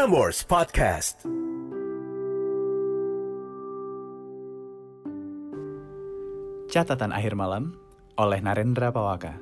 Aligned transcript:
Prambors 0.00 0.40
Podcast. 0.48 1.28
Catatan 6.72 7.12
akhir 7.12 7.36
malam 7.36 7.76
oleh 8.16 8.40
Narendra 8.40 8.96
Pawaka. 8.96 9.36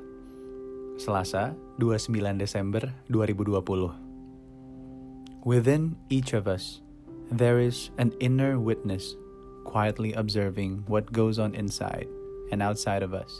Selasa, 0.99 1.55
29 1.79 2.11
Desember 2.35 2.91
2020. 3.07 5.47
Within 5.47 5.95
each 6.11 6.35
of 6.35 6.43
us, 6.43 6.83
there 7.31 7.63
is 7.63 7.87
an 7.95 8.11
inner 8.19 8.59
witness 8.59 9.15
quietly 9.63 10.11
observing 10.11 10.83
what 10.91 11.15
goes 11.15 11.39
on 11.39 11.55
inside 11.55 12.11
and 12.51 12.59
outside 12.59 12.99
of 12.99 13.15
us, 13.15 13.31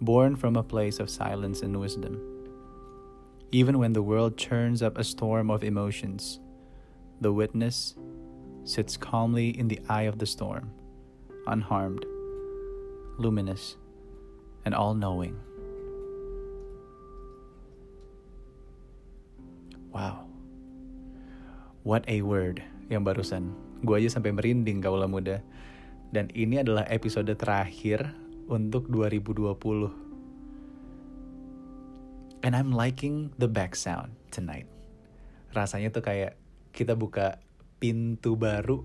born 0.00 0.40
from 0.40 0.56
a 0.56 0.64
place 0.64 1.04
of 1.04 1.12
silence 1.12 1.60
and 1.60 1.76
wisdom. 1.76 2.16
Even 3.54 3.78
when 3.78 3.94
the 3.94 4.02
world 4.02 4.34
churns 4.34 4.82
up 4.82 4.98
a 4.98 5.06
storm 5.06 5.46
of 5.46 5.62
emotions, 5.62 6.42
the 7.22 7.30
witness 7.30 7.94
sits 8.66 8.98
calmly 8.98 9.54
in 9.54 9.70
the 9.70 9.78
eye 9.86 10.10
of 10.10 10.18
the 10.18 10.26
storm, 10.26 10.74
unharmed, 11.46 12.02
luminous, 13.14 13.78
and 14.66 14.74
all 14.74 14.90
knowing. 14.90 15.38
Wow. 19.94 20.26
What 21.86 22.02
a 22.10 22.26
word 22.26 22.58
yang 22.90 23.06
barusan. 23.06 23.54
Gue 23.86 24.02
aja 24.02 24.18
sampai 24.18 24.34
merinding 24.34 24.82
kaulah 24.82 25.06
muda. 25.06 25.46
Dan 26.10 26.26
ini 26.34 26.58
adalah 26.58 26.90
episode 26.90 27.30
terakhir 27.38 28.18
untuk 28.50 28.90
2020. 28.90 30.04
And 32.44 32.52
I'm 32.52 32.76
liking 32.76 33.32
the 33.40 33.48
back 33.48 33.72
sound 33.72 34.12
tonight. 34.28 34.68
Rasanya 35.56 35.88
tuh 35.88 36.04
kayak 36.04 36.36
kita 36.76 36.92
buka 36.92 37.40
pintu 37.80 38.36
baru. 38.36 38.84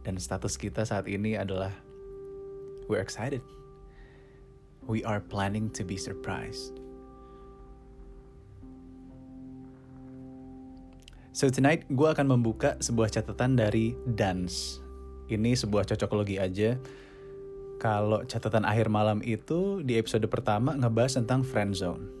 Dan 0.00 0.16
status 0.16 0.56
kita 0.56 0.80
saat 0.88 1.04
ini 1.04 1.36
adalah 1.36 1.76
we're 2.88 3.04
excited. 3.04 3.44
We 4.88 5.04
are 5.04 5.20
planning 5.20 5.68
to 5.76 5.84
be 5.84 6.00
surprised. 6.00 6.80
So 11.36 11.52
tonight 11.52 11.84
gue 11.92 12.08
akan 12.08 12.32
membuka 12.32 12.80
sebuah 12.80 13.12
catatan 13.12 13.60
dari 13.60 13.92
Dance. 14.08 14.80
Ini 15.28 15.52
sebuah 15.52 15.84
cocokologi 15.84 16.40
aja. 16.40 16.80
Kalau 17.80 18.20
catatan 18.28 18.68
akhir 18.68 18.92
malam 18.92 19.24
itu 19.24 19.80
di 19.80 19.96
episode 19.96 20.28
pertama 20.28 20.76
ngebahas 20.76 21.16
tentang 21.16 21.40
friend 21.40 21.72
zone. 21.72 22.12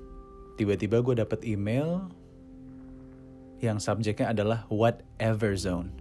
Tiba-tiba 0.56 1.04
gue 1.04 1.20
dapet 1.20 1.44
email 1.44 2.08
yang 3.60 3.76
subjeknya 3.76 4.32
adalah 4.32 4.64
whatever 4.72 5.52
zone. 5.52 5.92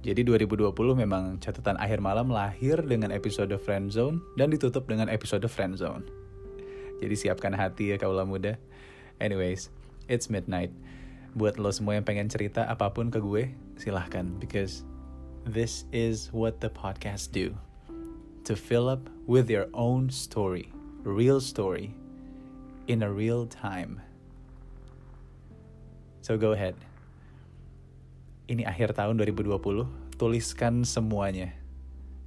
Jadi 0.00 0.24
2020 0.24 0.72
memang 0.96 1.36
catatan 1.44 1.76
akhir 1.76 2.00
malam 2.00 2.32
lahir 2.32 2.80
dengan 2.80 3.12
episode 3.12 3.52
friend 3.60 3.92
zone 3.92 4.24
dan 4.40 4.48
ditutup 4.48 4.88
dengan 4.88 5.12
episode 5.12 5.44
friend 5.44 5.76
zone. 5.76 6.08
Jadi 7.04 7.12
siapkan 7.12 7.52
hati 7.52 7.92
ya 7.92 8.00
kaulah 8.00 8.24
muda. 8.24 8.56
Anyways, 9.20 9.68
it's 10.08 10.32
midnight 10.32 10.72
buat 11.36 11.60
lo 11.60 11.68
semua 11.68 12.00
yang 12.00 12.08
pengen 12.08 12.32
cerita 12.32 12.64
apa 12.64 12.88
pun 12.96 13.12
ke 13.12 13.20
gue, 13.20 13.52
silahkan. 13.76 14.24
Because 14.40 14.88
this 15.44 15.84
is 15.92 16.32
what 16.32 16.64
the 16.64 16.72
podcast 16.72 17.28
do. 17.36 17.52
To 18.46 18.54
fill 18.54 18.86
up 18.86 19.10
with 19.26 19.50
your 19.50 19.66
own 19.74 20.06
story, 20.06 20.70
real 21.02 21.42
story, 21.42 21.98
in 22.86 23.02
a 23.02 23.10
real 23.10 23.42
time. 23.50 23.98
So 26.22 26.38
go 26.38 26.54
ahead. 26.54 26.78
Ini 28.46 28.62
akhir 28.62 28.94
tahun 28.94 29.18
2020, 29.18 30.14
tuliskan 30.14 30.86
semuanya. 30.86 31.50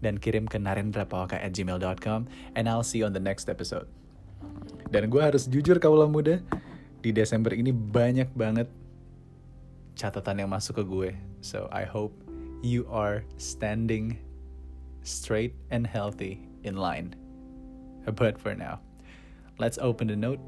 Dan 0.03 0.20
kirim 0.20 0.47
ke 0.47 0.59
narendrapawaka 0.59 1.40
at 1.40 1.56
gmail.com 1.56 2.28
and 2.56 2.63
I'll 2.68 2.84
see 2.84 3.00
you 3.00 3.08
on 3.08 3.16
the 3.16 3.24
next 3.24 3.47
episode. 3.47 3.88
Dan 4.91 5.08
gue 5.08 5.24
harus 5.24 5.47
jujur 5.47 5.79
kaulah 5.79 6.08
muda, 6.08 6.44
di 7.00 7.16
Desember 7.16 7.56
ini 7.56 7.72
banyak 7.72 8.31
banget 8.35 8.68
catatan 9.96 10.44
yang 10.44 10.52
masuk 10.52 10.79
ke 10.79 10.84
gue. 10.84 11.09
So 11.40 11.72
I 11.72 11.88
hope 11.88 12.12
you 12.59 12.84
are 12.91 13.24
standing 13.40 14.19
straight 15.09 15.58
and 15.74 15.90
healthy 15.90 16.46
in 16.62 16.78
line. 16.78 17.18
But 18.06 18.38
for 18.38 18.53
now, 18.53 18.80
let's 19.58 19.81
open 19.81 20.08
the 20.08 20.16
note 20.16 20.40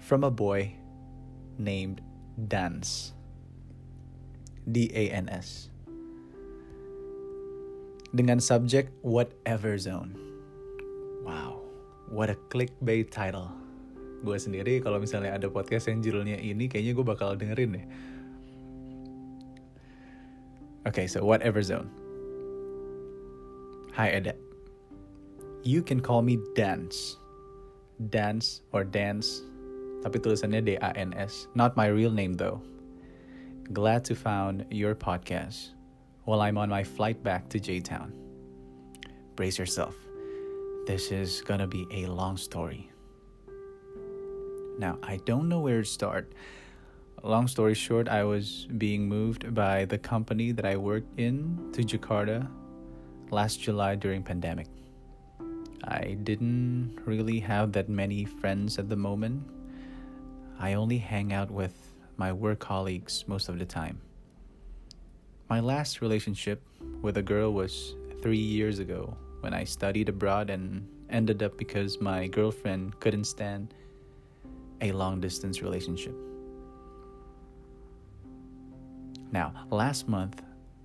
from 0.00 0.24
a 0.24 0.32
boy 0.32 0.72
named 1.60 2.00
Dance. 2.48 3.12
D 4.64 4.88
A 4.96 5.12
N 5.12 5.28
S. 5.28 5.68
Dengan 8.16 8.40
subjek 8.40 8.88
whatever 9.04 9.76
zone. 9.76 10.16
Wow, 11.20 11.60
what 12.08 12.32
a 12.32 12.36
clickbait 12.48 13.12
title. 13.12 13.52
Gue 14.24 14.40
sendiri 14.40 14.80
kalau 14.80 14.96
misalnya 14.96 15.36
ada 15.36 15.52
podcast 15.52 15.92
yang 15.92 16.00
judulnya 16.00 16.40
ini 16.40 16.64
kayaknya 16.64 16.96
gue 16.96 17.04
bakal 17.04 17.36
dengerin 17.36 17.76
deh. 17.76 17.86
Okay, 20.88 21.04
so 21.04 21.24
whatever 21.24 21.60
zone. 21.60 21.92
Hi, 23.94 24.08
Ed. 24.08 24.34
You 25.62 25.80
can 25.80 26.00
call 26.00 26.20
me 26.22 26.42
Dance. 26.56 27.16
Dance 28.10 28.60
or 28.74 28.82
Dance. 28.82 29.46
Tapi 30.02 30.18
tulisannya 30.18 30.66
D-A-N-S. 30.66 31.46
Not 31.54 31.78
my 31.78 31.86
real 31.86 32.10
name 32.10 32.34
though. 32.34 32.58
Glad 33.70 34.02
to 34.10 34.18
found 34.18 34.66
your 34.66 34.98
podcast 34.98 35.78
while 36.26 36.42
I'm 36.42 36.58
on 36.58 36.66
my 36.66 36.82
flight 36.82 37.22
back 37.22 37.46
to 37.54 37.62
J-Town. 37.62 38.10
Brace 39.38 39.62
yourself. 39.62 39.94
This 40.90 41.14
is 41.14 41.38
gonna 41.46 41.70
be 41.70 41.86
a 41.94 42.10
long 42.10 42.34
story. 42.34 42.90
Now, 44.74 44.98
I 45.06 45.22
don't 45.22 45.46
know 45.46 45.62
where 45.62 45.86
to 45.86 45.88
start 45.88 46.34
long 47.24 47.48
story 47.48 47.72
short, 47.72 48.08
I 48.08 48.22
was 48.24 48.68
being 48.76 49.08
moved 49.08 49.54
by 49.54 49.86
the 49.86 49.96
company 49.96 50.52
that 50.52 50.66
I 50.66 50.76
worked 50.76 51.18
in 51.18 51.70
to 51.72 51.80
Jakarta 51.80 52.44
last 53.34 53.60
July 53.60 53.96
during 53.96 54.22
pandemic. 54.22 54.68
I 55.82 56.16
didn't 56.22 57.00
really 57.04 57.40
have 57.40 57.72
that 57.72 57.88
many 57.88 58.24
friends 58.24 58.78
at 58.78 58.88
the 58.88 58.96
moment. 58.96 59.42
I 60.58 60.74
only 60.74 60.98
hang 60.98 61.32
out 61.32 61.50
with 61.50 61.74
my 62.16 62.32
work 62.32 62.60
colleagues 62.60 63.24
most 63.26 63.48
of 63.48 63.58
the 63.58 63.66
time. 63.66 64.00
My 65.50 65.60
last 65.60 66.00
relationship 66.00 66.62
with 67.02 67.18
a 67.18 67.22
girl 67.22 67.52
was 67.52 67.96
3 68.22 68.38
years 68.38 68.78
ago 68.78 69.16
when 69.40 69.52
I 69.52 69.64
studied 69.64 70.08
abroad 70.08 70.48
and 70.48 70.88
ended 71.10 71.42
up 71.42 71.58
because 71.58 72.00
my 72.00 72.28
girlfriend 72.28 72.98
couldn't 73.00 73.24
stand 73.24 73.74
a 74.80 74.92
long 74.92 75.20
distance 75.20 75.60
relationship. 75.60 76.14
Now, 79.32 79.52
last 79.70 80.08
month, 80.08 80.40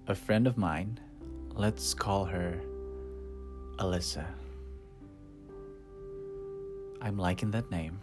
a 0.07 0.16
friend 0.16 0.47
of 0.47 0.57
mine, 0.57 0.99
let's 1.55 1.93
call 1.93 2.25
her 2.25 2.59
Alyssa. 3.77 4.25
I'm 7.01 7.17
liking 7.17 7.51
that 7.51 7.69
name. 7.71 8.01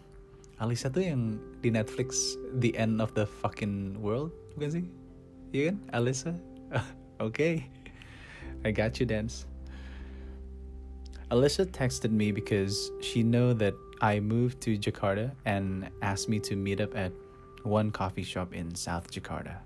Alyssa 0.60 0.88
tuh 0.88 1.04
yang 1.04 1.36
di 1.60 1.68
Netflix 1.68 2.40
The 2.60 2.72
End 2.76 3.04
of 3.04 3.12
the 3.12 3.28
Fucking 3.28 4.00
World, 4.00 4.32
bukan 4.56 4.70
sih? 4.72 4.84
Iya 5.52 5.62
kan? 5.72 5.76
Alyssa? 5.92 6.32
okay. 7.20 7.68
I 8.64 8.72
got 8.72 8.96
you, 8.96 9.04
Dans. 9.04 9.44
Alyssa 11.28 11.68
texted 11.68 12.10
me 12.10 12.32
because 12.32 12.90
she 13.02 13.22
know 13.22 13.52
that 13.52 13.74
I 14.00 14.20
moved 14.20 14.60
to 14.62 14.78
Jakarta 14.78 15.32
and 15.44 15.90
asked 16.00 16.28
me 16.28 16.40
to 16.48 16.56
meet 16.56 16.80
up 16.80 16.96
at 16.96 17.12
one 17.66 17.90
coffee 17.90 18.22
shop 18.22 18.54
in 18.54 18.74
South 18.74 19.10
Jakarta. 19.10 19.65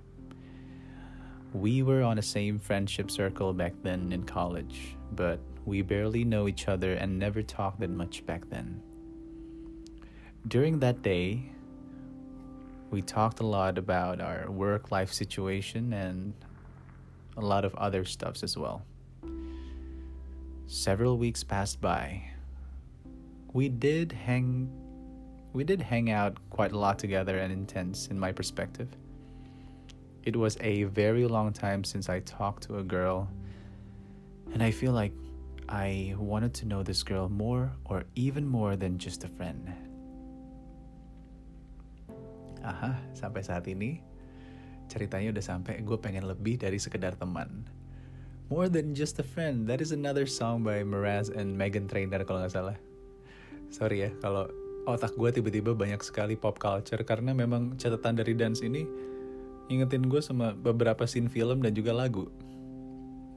We 1.53 1.83
were 1.83 2.03
on 2.03 2.17
the 2.17 2.23
same 2.23 2.59
friendship 2.59 3.11
circle 3.11 3.53
back 3.53 3.75
then 3.83 4.13
in 4.13 4.25
college, 4.25 4.97
but 5.13 5.41
we 5.65 5.83
barely 5.83 6.25
know 6.25 6.47
each 6.47 6.69
other 6.69 6.95
and 6.95 7.19
never 7.19 7.43
talked 7.43 7.81
that 7.81 7.91
much 7.91 8.25
back 8.25 8.49
then. 8.49 8.83
During 10.47 10.79
that 10.79 11.03
day, 11.03 11.43
we 12.91 13.03
talked 13.03 13.41
a 13.41 13.47
lot 13.47 13.79
about 13.79 14.21
our 14.21 14.51
work 14.51 14.91
life 14.91 15.13
situation 15.13 15.93
and 15.93 16.35
a 17.37 17.41
lot 17.41 17.65
of 17.65 17.75
other 17.75 18.05
stuffs 18.05 18.43
as 18.43 18.57
well. 18.57 18.83
Several 20.67 21.19
weeks 21.19 21.43
passed 21.43 21.81
by. 21.81 22.23
We 23.53 23.69
did 23.69 24.13
hang 24.13 24.71
we 25.53 25.65
did 25.65 25.83
hang 25.83 26.11
out 26.11 26.37
quite 26.49 26.71
a 26.71 26.79
lot 26.79 26.97
together 26.97 27.39
and 27.39 27.53
intense 27.53 28.07
in 28.07 28.19
my 28.19 28.31
perspective. 28.31 28.89
It 30.25 30.37
was 30.37 30.61
a 30.61 30.85
very 30.93 31.25
long 31.25 31.53
time 31.53 31.81
since 31.81 32.13
I 32.13 32.21
talked 32.21 32.69
to 32.69 32.77
a 32.77 32.85
girl, 32.85 33.29
and 34.53 34.61
I 34.61 34.69
feel 34.71 34.93
like 34.93 35.17
I 35.71 36.13
wanted 36.19 36.53
to 36.61 36.69
know 36.69 36.83
this 36.83 37.01
girl 37.01 37.31
more 37.31 37.73
or 37.89 38.05
even 38.19 38.45
more 38.45 38.77
than 38.77 38.99
just 39.01 39.25
a 39.25 39.31
friend. 39.33 39.65
Aha, 42.61 43.01
sampai 43.17 43.41
saat 43.41 43.65
ini 43.65 44.05
ceritanya 44.93 45.33
udah 45.33 45.45
sampai 45.47 45.81
gue 45.81 45.97
pengen 45.97 46.29
lebih 46.29 46.61
dari 46.61 46.77
sekedar 46.77 47.17
teman. 47.17 47.65
More 48.51 48.67
than 48.67 48.93
just 48.93 49.23
a 49.23 49.25
friend. 49.25 49.65
That 49.71 49.79
is 49.79 49.95
another 49.95 50.27
song 50.27 50.67
by 50.67 50.83
Mraz 50.83 51.31
and 51.31 51.55
Megan 51.55 51.87
Trainor 51.87 52.27
kalau 52.27 52.43
nggak 52.45 52.53
salah. 52.53 52.77
Sorry 53.71 54.05
ya 54.05 54.11
kalau 54.19 54.51
otak 54.85 55.15
gue 55.15 55.31
tiba-tiba 55.39 55.73
banyak 55.73 56.03
sekali 56.03 56.35
pop 56.35 56.59
culture 56.59 57.01
karena 57.07 57.31
memang 57.31 57.79
catatan 57.79 58.19
dari 58.19 58.35
dance 58.35 58.61
ini 58.61 58.83
ingetin 59.71 60.11
gue 60.11 60.19
sama 60.19 60.53
beberapa 60.53 61.07
scene 61.07 61.31
film 61.31 61.63
dan 61.63 61.73
juga 61.73 61.95
lagu. 61.95 62.27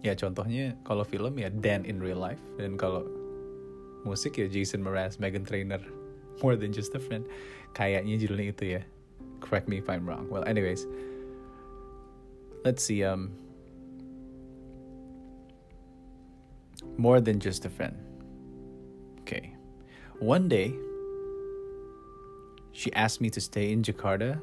Ya 0.03 0.17
contohnya 0.17 0.75
kalau 0.83 1.07
film 1.07 1.39
ya 1.39 1.47
Dan 1.47 1.87
in 1.87 2.03
Real 2.03 2.19
Life 2.19 2.41
dan 2.59 2.75
kalau 2.75 3.07
musik 4.03 4.35
ya 4.35 4.51
Jason 4.51 4.83
Mraz, 4.83 5.21
Megan 5.21 5.47
Trainor, 5.47 5.79
More 6.43 6.59
Than 6.59 6.73
Just 6.73 6.91
a 6.97 6.99
Friend. 6.99 7.23
Kayaknya 7.71 8.19
judulnya 8.19 8.47
itu 8.51 8.65
ya. 8.79 8.81
Correct 9.39 9.71
me 9.71 9.79
if 9.79 9.87
I'm 9.87 10.03
wrong. 10.03 10.27
Well, 10.27 10.43
anyways, 10.43 10.83
let's 12.63 12.83
see. 12.83 13.03
Um, 13.03 13.35
more 16.97 17.19
than 17.21 17.39
just 17.39 17.65
a 17.65 17.69
friend. 17.69 17.95
Okay. 19.21 19.55
One 20.19 20.47
day, 20.47 20.73
she 22.71 22.91
asked 22.93 23.21
me 23.21 23.29
to 23.31 23.41
stay 23.41 23.71
in 23.71 23.83
Jakarta 23.83 24.39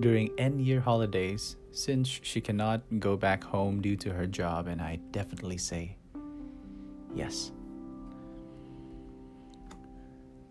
during 0.00 0.30
end 0.38 0.60
year 0.60 0.80
holidays 0.80 1.56
since 1.72 2.08
she 2.22 2.40
cannot 2.40 2.82
go 2.98 3.16
back 3.16 3.44
home 3.44 3.80
due 3.80 3.96
to 3.96 4.12
her 4.12 4.26
job, 4.26 4.66
and 4.66 4.80
I 4.80 5.00
definitely 5.10 5.58
say 5.58 5.96
yes. 7.14 7.52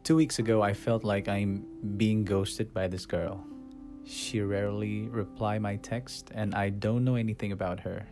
Two 0.04 0.16
weeks 0.16 0.40
ago, 0.40 0.62
I 0.62 0.74
felt 0.74 1.04
like 1.04 1.28
I'm 1.28 1.66
being 1.98 2.24
ghosted 2.24 2.74
by 2.74 2.88
this 2.88 3.06
girl. 3.06 3.46
She 4.06 4.42
rarely 4.42 5.10
reply 5.10 5.60
my 5.60 5.76
text, 5.78 6.32
and 6.34 6.56
I 6.56 6.70
don't 6.70 7.04
know 7.04 7.16
anything 7.16 7.52
about 7.52 7.82
her. 7.82 8.08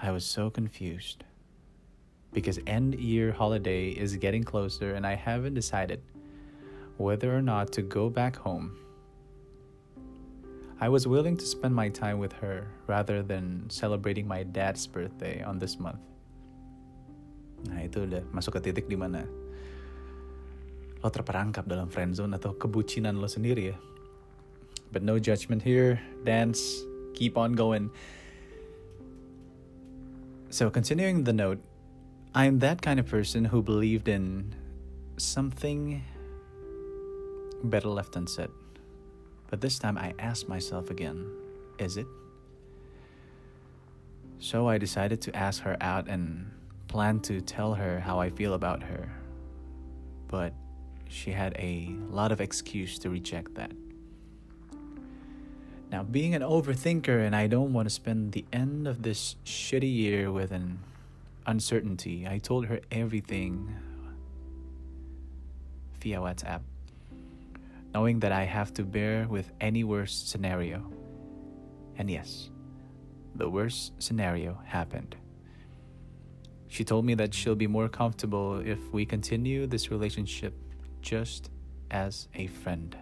I 0.00 0.10
was 0.10 0.24
so 0.24 0.50
confused 0.50 1.24
because 2.32 2.60
end 2.66 2.94
year 2.94 3.32
holiday 3.32 3.88
is 3.90 4.16
getting 4.16 4.44
closer 4.44 4.94
and 4.94 5.06
I 5.06 5.14
haven't 5.14 5.54
decided 5.54 6.02
whether 6.96 7.34
or 7.34 7.42
not 7.42 7.72
to 7.72 7.82
go 7.82 8.08
back 8.10 8.36
home. 8.36 8.76
I 10.78 10.88
was 10.88 11.10
willing 11.10 11.36
to 11.36 11.46
spend 11.46 11.74
my 11.74 11.90
time 11.90 12.22
with 12.22 12.32
her 12.38 12.70
rather 12.86 13.22
than 13.22 13.66
celebrating 13.66 14.30
my 14.30 14.46
dad's 14.46 14.86
birthday 14.86 15.42
on 15.42 15.58
this 15.58 15.74
month. 15.74 15.98
Nah 17.66 17.82
itu 17.82 18.06
udah 18.06 18.22
masuk 18.30 18.62
ke 18.62 18.70
titik 18.70 18.86
dimana 18.86 19.26
lo 21.02 21.10
terperangkap 21.10 21.66
dalam 21.66 21.90
friendzone 21.90 22.30
atau 22.38 22.54
kebucinan 22.54 23.18
lo 23.18 23.26
sendiri 23.26 23.74
ya. 23.74 23.76
But 24.94 25.02
no 25.02 25.18
judgment 25.18 25.66
here, 25.66 26.00
Dans, 26.22 26.56
keep 27.12 27.34
on 27.34 27.58
going. 27.58 27.90
So 30.48 30.70
continuing 30.70 31.26
the 31.26 31.34
note, 31.34 31.60
I'm 32.32 32.62
that 32.62 32.80
kind 32.80 33.02
of 33.02 33.10
person 33.10 33.50
who 33.50 33.60
believed 33.66 34.08
in 34.08 34.54
something 35.18 36.06
better 37.66 37.90
left 37.90 38.16
unsaid. 38.16 38.48
But 39.48 39.60
this 39.60 39.78
time 39.78 39.98
I 39.98 40.14
asked 40.18 40.48
myself 40.48 40.90
again, 40.90 41.26
is 41.78 41.96
it? 41.96 42.06
So 44.38 44.68
I 44.68 44.78
decided 44.78 45.20
to 45.22 45.34
ask 45.34 45.62
her 45.62 45.76
out 45.80 46.06
and 46.08 46.50
plan 46.86 47.20
to 47.20 47.40
tell 47.40 47.74
her 47.74 47.98
how 47.98 48.20
I 48.20 48.30
feel 48.30 48.54
about 48.54 48.82
her. 48.82 49.10
But 50.28 50.52
she 51.08 51.32
had 51.32 51.54
a 51.58 51.90
lot 52.10 52.30
of 52.30 52.40
excuse 52.40 52.98
to 53.00 53.10
reject 53.10 53.54
that. 53.56 53.72
Now, 55.90 56.02
being 56.02 56.34
an 56.34 56.42
overthinker 56.42 57.24
and 57.24 57.34
I 57.34 57.46
don't 57.46 57.72
want 57.72 57.86
to 57.86 57.90
spend 57.94 58.32
the 58.32 58.44
end 58.52 58.86
of 58.86 59.02
this 59.02 59.36
shitty 59.46 59.92
year 59.92 60.30
with 60.30 60.52
an 60.52 60.80
uncertainty, 61.46 62.26
I 62.28 62.38
told 62.38 62.66
her 62.66 62.80
everything 62.90 63.74
via 66.00 66.18
WhatsApp, 66.18 66.60
knowing 67.94 68.20
that 68.20 68.32
I 68.32 68.44
have 68.44 68.72
to 68.74 68.84
bear 68.84 69.26
with 69.28 69.50
any 69.60 69.84
worst 69.84 70.30
scenario. 70.30 70.92
And 71.96 72.10
yes, 72.10 72.50
the 73.34 73.48
worst 73.48 74.00
scenario 74.02 74.60
happened. 74.64 75.16
She 76.68 76.84
told 76.84 77.04
me 77.04 77.14
that 77.14 77.32
she'll 77.32 77.54
be 77.54 77.66
more 77.66 77.88
comfortable 77.88 78.60
if 78.60 78.78
we 78.92 79.06
continue 79.06 79.66
this 79.66 79.90
relationship 79.90 80.54
just 81.00 81.50
as 81.90 82.28
a 82.34 82.46
friend. 82.46 82.96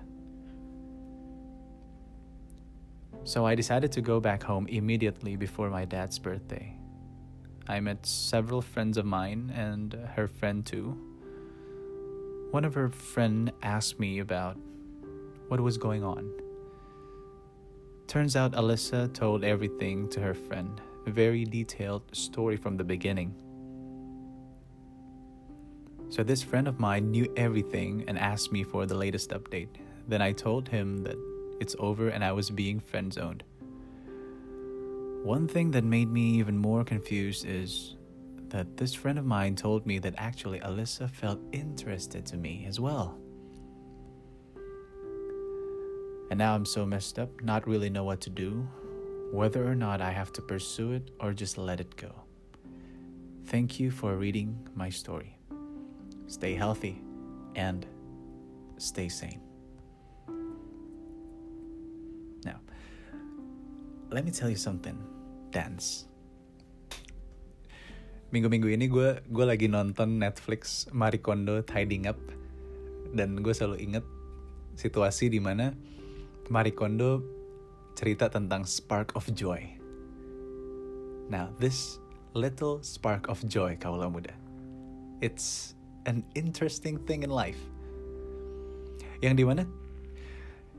So 3.24 3.44
I 3.44 3.56
decided 3.56 3.90
to 3.92 4.00
go 4.00 4.20
back 4.20 4.42
home 4.44 4.68
immediately 4.68 5.34
before 5.34 5.68
my 5.68 5.84
dad's 5.84 6.16
birthday. 6.18 6.76
I 7.66 7.80
met 7.80 8.06
several 8.06 8.62
friends 8.62 8.96
of 8.96 9.04
mine 9.04 9.52
and 9.56 9.92
her 10.14 10.28
friend 10.28 10.64
too. 10.64 10.96
One 12.52 12.64
of 12.64 12.74
her 12.74 12.88
friend 12.88 13.50
asked 13.62 13.98
me 13.98 14.20
about 14.20 14.56
what 15.48 15.60
was 15.60 15.78
going 15.78 16.04
on. 16.04 16.30
Turns 18.06 18.36
out 18.36 18.52
Alyssa 18.52 19.12
told 19.12 19.44
everything 19.44 20.08
to 20.10 20.20
her 20.20 20.34
friend, 20.34 20.80
a 21.06 21.10
very 21.10 21.44
detailed 21.44 22.02
story 22.14 22.56
from 22.56 22.76
the 22.76 22.84
beginning. 22.84 23.34
So 26.08 26.22
this 26.22 26.42
friend 26.42 26.68
of 26.68 26.78
mine 26.78 27.10
knew 27.10 27.32
everything 27.36 28.04
and 28.06 28.18
asked 28.18 28.52
me 28.52 28.62
for 28.62 28.86
the 28.86 28.94
latest 28.94 29.30
update. 29.30 29.68
Then 30.06 30.22
I 30.22 30.32
told 30.32 30.68
him 30.68 30.98
that 30.98 31.16
it's 31.60 31.74
over 31.80 32.08
and 32.08 32.24
I 32.24 32.32
was 32.32 32.48
being 32.48 32.78
friend 32.78 33.12
zoned. 33.12 33.42
One 35.24 35.48
thing 35.48 35.72
that 35.72 35.82
made 35.82 36.08
me 36.08 36.38
even 36.38 36.56
more 36.56 36.84
confused 36.84 37.44
is 37.44 37.96
that 38.50 38.76
this 38.76 38.94
friend 38.94 39.18
of 39.18 39.24
mine 39.24 39.56
told 39.56 39.84
me 39.84 39.98
that 39.98 40.14
actually 40.16 40.60
Alyssa 40.60 41.10
felt 41.10 41.40
interested 41.50 42.24
to 42.26 42.36
me 42.36 42.64
as 42.68 42.78
well. 42.78 43.18
And 46.30 46.38
now 46.38 46.54
I'm 46.54 46.66
so 46.66 46.84
messed 46.84 47.18
up, 47.18 47.30
not 47.42 47.66
really 47.66 47.90
know 47.90 48.02
what 48.02 48.20
to 48.22 48.30
do, 48.30 48.66
whether 49.30 49.62
or 49.66 49.74
not 49.74 50.00
I 50.00 50.10
have 50.10 50.32
to 50.34 50.42
pursue 50.42 50.92
it 50.92 51.10
or 51.20 51.32
just 51.32 51.58
let 51.58 51.78
it 51.78 51.94
go. 51.96 52.10
Thank 53.46 53.78
you 53.78 53.90
for 53.94 54.16
reading 54.18 54.58
my 54.74 54.90
story. 54.90 55.38
Stay 56.26 56.58
healthy 56.58 56.98
and 57.54 57.86
stay 58.76 59.08
sane. 59.08 59.40
Now, 62.42 62.58
let 64.10 64.26
me 64.26 64.34
tell 64.34 64.50
you 64.50 64.58
something, 64.58 64.98
dance. 65.54 66.10
Minggu-minggu 68.34 68.74
ini 68.74 68.90
gue 68.90 69.22
gue 69.30 69.44
lagi 69.46 69.70
nonton 69.70 70.18
Netflix 70.18 70.90
Marie 70.90 71.22
Kondo 71.22 71.62
Tidying 71.62 72.10
Up 72.10 72.18
dan 73.14 73.38
gue 73.38 73.54
selalu 73.54 73.78
inget 73.78 74.04
situasi 74.74 75.30
di 75.30 75.38
mana 75.38 75.70
Marie 76.46 76.70
Kondo 76.70 77.26
cerita 77.98 78.30
tentang 78.30 78.62
spark 78.62 79.18
of 79.18 79.26
joy. 79.34 79.58
Now, 81.26 81.50
this 81.58 81.98
little 82.38 82.78
spark 82.86 83.26
of 83.26 83.42
joy 83.50 83.74
kaulah 83.82 84.06
muda. 84.06 84.30
It's 85.18 85.74
an 86.06 86.22
interesting 86.38 87.02
thing 87.02 87.26
in 87.26 87.34
life. 87.34 87.58
Yang 89.18 89.42
di 89.42 89.44
mana, 89.48 89.62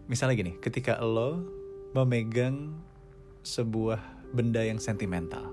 misalnya 0.08 0.40
gini, 0.40 0.56
ketika 0.64 1.04
lo 1.04 1.44
memegang 1.92 2.72
sebuah 3.44 4.00
benda 4.32 4.64
yang 4.64 4.80
sentimental, 4.80 5.52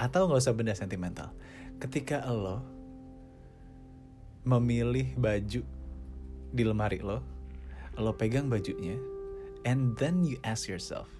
atau 0.00 0.32
nggak 0.32 0.40
usah 0.40 0.56
benda 0.56 0.72
sentimental, 0.72 1.28
ketika 1.76 2.24
lo 2.24 2.64
memilih 4.48 5.12
baju 5.20 5.60
di 6.56 6.62
lemari 6.64 7.04
lo, 7.04 7.20
lo 7.98 8.14
pegang 8.14 8.46
bajunya, 8.46 8.96
and 9.66 9.98
then 9.98 10.22
you 10.22 10.38
ask 10.46 10.70
yourself, 10.70 11.10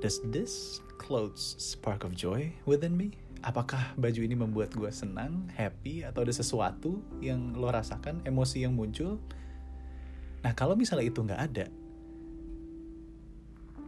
does 0.00 0.22
this 0.30 0.80
clothes 0.96 1.58
spark 1.58 2.06
of 2.06 2.14
joy 2.14 2.54
within 2.64 2.94
me? 2.94 3.18
apakah 3.46 3.94
baju 3.94 4.20
ini 4.26 4.34
membuat 4.34 4.74
gue 4.74 4.90
senang, 4.90 5.46
happy, 5.54 6.02
atau 6.02 6.26
ada 6.26 6.34
sesuatu 6.34 6.98
yang 7.22 7.54
lo 7.54 7.70
rasakan, 7.70 8.18
emosi 8.26 8.66
yang 8.66 8.74
muncul? 8.74 9.22
Nah 10.42 10.50
kalau 10.58 10.74
misalnya 10.74 11.06
itu 11.06 11.22
nggak 11.22 11.42
ada, 11.42 11.66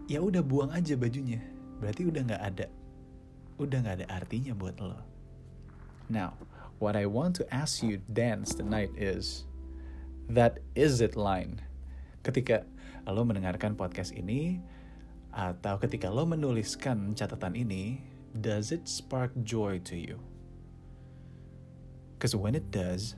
ya 0.06 0.22
udah 0.22 0.42
buang 0.46 0.70
aja 0.70 0.94
bajunya. 0.94 1.42
Berarti 1.82 2.06
udah 2.06 2.22
nggak 2.22 2.42
ada, 2.54 2.66
udah 3.58 3.78
nggak 3.82 3.96
ada 4.02 4.06
artinya 4.10 4.54
buat 4.54 4.78
lo. 4.78 4.98
Now, 6.08 6.38
what 6.80 6.94
I 6.96 7.04
want 7.04 7.36
to 7.42 7.44
ask 7.52 7.84
you 7.84 8.00
dance 8.06 8.54
tonight 8.54 8.94
is 8.94 9.44
that 10.28 10.60
is 10.76 11.00
it 11.00 11.16
line. 11.16 11.64
Ketika 12.22 12.68
lo 13.08 13.24
mendengarkan 13.24 13.72
podcast 13.74 14.12
ini, 14.12 14.60
atau 15.32 15.80
ketika 15.80 16.12
lo 16.12 16.28
menuliskan 16.28 17.16
catatan 17.16 17.56
ini, 17.56 18.04
does 18.36 18.68
it 18.68 18.84
spark 18.84 19.32
joy 19.44 19.80
to 19.80 19.96
you? 19.96 20.20
Because 22.16 22.36
when 22.36 22.52
it 22.52 22.68
does, 22.68 23.16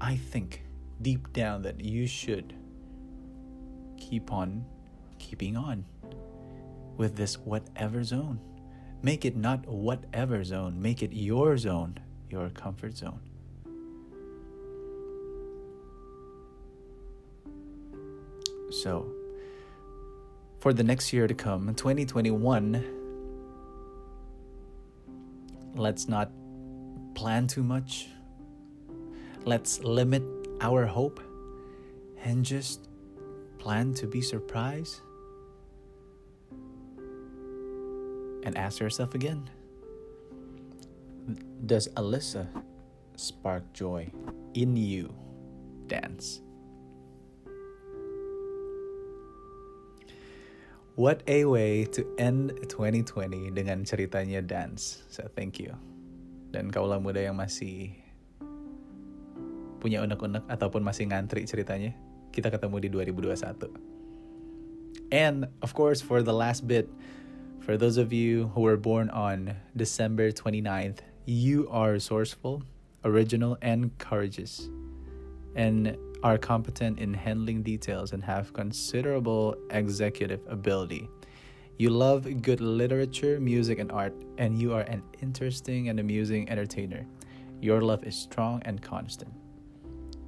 I 0.00 0.16
think 0.16 0.64
deep 1.02 1.30
down 1.32 1.62
that 1.62 1.78
you 1.84 2.06
should 2.06 2.54
keep 3.98 4.32
on 4.32 4.64
keeping 5.18 5.54
on 5.54 5.84
with 6.96 7.14
this 7.14 7.38
whatever 7.38 8.02
zone. 8.02 8.40
Make 9.02 9.24
it 9.24 9.36
not 9.36 9.66
whatever 9.66 10.42
zone, 10.42 10.80
make 10.80 11.02
it 11.02 11.12
your 11.12 11.56
zone, 11.56 11.98
your 12.30 12.50
comfort 12.50 12.96
zone. 12.96 13.27
So, 18.82 19.10
for 20.60 20.72
the 20.72 20.84
next 20.84 21.12
year 21.12 21.26
to 21.26 21.34
come, 21.34 21.74
2021, 21.74 22.84
let's 25.74 26.06
not 26.06 26.30
plan 27.16 27.48
too 27.48 27.64
much. 27.64 28.06
Let's 29.44 29.80
limit 29.82 30.22
our 30.60 30.86
hope 30.86 31.20
and 32.22 32.44
just 32.44 32.88
plan 33.58 33.94
to 33.94 34.06
be 34.06 34.20
surprised 34.22 35.00
and 38.44 38.56
ask 38.56 38.78
yourself 38.78 39.14
again 39.14 39.50
Does 41.66 41.88
Alyssa 41.96 42.46
spark 43.16 43.72
joy 43.72 44.12
in 44.54 44.76
you? 44.76 45.12
Dans. 45.88 46.42
What 50.98 51.22
a 51.30 51.46
way 51.46 51.86
to 51.94 52.02
end 52.18 52.58
2020 52.74 53.54
dengan 53.54 53.86
ceritanya 53.86 54.42
dance. 54.42 55.06
So 55.06 55.30
thank 55.30 55.62
you. 55.62 55.78
Dan 56.50 56.74
kaulah 56.74 56.98
muda 56.98 57.22
yang 57.22 57.38
masih 57.38 57.94
punya 59.78 60.02
unek-unek 60.02 60.42
ataupun 60.50 60.82
masih 60.82 61.06
ngantri 61.06 61.46
ceritanya, 61.46 61.94
kita 62.34 62.50
ketemu 62.50 62.82
di 62.82 63.14
2021. 63.14 63.70
And 65.14 65.46
of 65.62 65.70
course 65.70 66.02
for 66.02 66.18
the 66.18 66.34
last 66.34 66.66
bit, 66.66 66.90
for 67.62 67.78
those 67.78 67.94
of 67.94 68.10
you 68.10 68.50
who 68.58 68.66
were 68.66 68.74
born 68.74 69.06
on 69.14 69.54
December 69.78 70.34
29th, 70.34 71.06
you 71.30 71.70
are 71.70 71.94
resourceful, 71.94 72.66
original, 73.06 73.54
and 73.62 73.94
courageous. 74.02 74.66
And 75.54 75.94
are 76.22 76.36
competent 76.36 76.98
in 76.98 77.14
handling 77.14 77.62
details 77.62 78.12
and 78.12 78.22
have 78.24 78.52
considerable 78.52 79.54
executive 79.70 80.40
ability. 80.48 81.08
You 81.76 81.90
love 81.90 82.42
good 82.42 82.60
literature, 82.60 83.38
music, 83.38 83.78
and 83.78 83.92
art, 83.92 84.12
and 84.36 84.58
you 84.58 84.72
are 84.72 84.80
an 84.82 85.02
interesting 85.22 85.88
and 85.88 86.00
amusing 86.00 86.48
entertainer. 86.48 87.06
Your 87.60 87.80
love 87.82 88.02
is 88.04 88.16
strong 88.16 88.60
and 88.64 88.82
constant. 88.82 89.32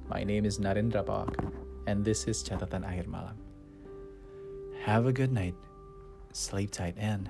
My 0.07 0.23
name 0.23 0.45
is 0.45 0.59
Narendra 0.59 1.05
Pak, 1.05 1.43
and 1.87 2.05
this 2.05 2.25
is 2.25 2.41
Catatan 2.41 2.85
Akhir 2.85 3.07
Malam. 3.07 3.35
Have 4.83 5.07
a 5.07 5.13
good 5.13 5.31
night, 5.31 5.55
sleep 6.31 6.71
tight, 6.71 6.95
and 6.97 7.29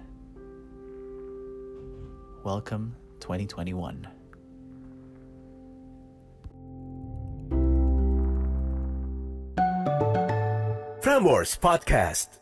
welcome 2.44 2.96
2021. 3.22 4.21
Prambors 11.22 11.56
Podcast. 11.60 12.41